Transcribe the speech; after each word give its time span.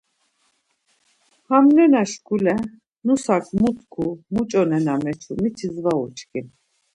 Ham 1.47 1.65
nena 1.75 2.01
şkule 2.11 2.55
nusak 3.05 3.45
mu 3.59 3.69
tku, 3.77 4.05
muço 4.33 4.61
nena 4.71 4.93
meçu 5.03 5.33
mitis 5.41 5.75
var 5.83 5.97
uçkin... 6.05 6.47